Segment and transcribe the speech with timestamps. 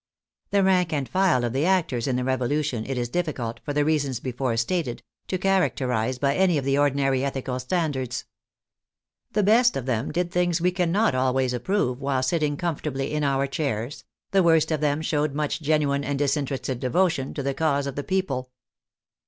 [0.49, 3.85] The rank and file of the actors in the Revolution it is difficult, for the
[3.85, 8.25] reasons before stated, to characterize by any of the ordinary ethical standards.
[9.33, 13.23] The best of them did things we cannot always approve while sitting com fortably in
[13.23, 17.85] our chairs, the worst of them showed much genuine and disinterested devotion to the cause
[17.85, 18.49] of the people.